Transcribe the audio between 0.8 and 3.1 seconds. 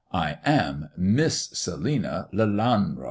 Miss Selina Lelanro."